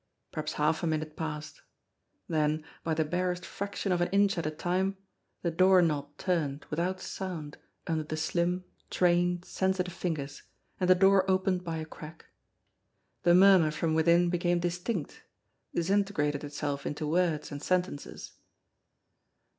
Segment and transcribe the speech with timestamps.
[0.31, 1.61] Perhaps half a minute passed.
[2.27, 4.97] Then, by the barest fraction of an inch at a time,
[5.43, 10.41] the doorknob turned without sound under the slim, trained, sensitive fingers,
[10.79, 12.25] and the door opened by a crack.
[13.21, 15.21] The murmur from within became distinct,
[15.75, 18.31] dis integrated itself into words and sentences.